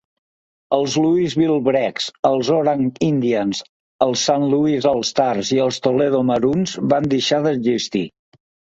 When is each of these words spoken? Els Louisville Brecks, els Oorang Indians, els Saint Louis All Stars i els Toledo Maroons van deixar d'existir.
Els 0.77 0.95
Louisville 1.03 1.57
Brecks, 1.67 2.07
els 2.31 2.49
Oorang 2.55 2.81
Indians, 3.09 3.63
els 4.09 4.25
Saint 4.31 4.49
Louis 4.57 4.91
All 4.95 5.07
Stars 5.13 5.55
i 5.61 5.65
els 5.69 5.81
Toledo 5.91 6.27
Maroons 6.35 6.79
van 6.97 7.15
deixar 7.17 7.45
d'existir. 7.49 8.07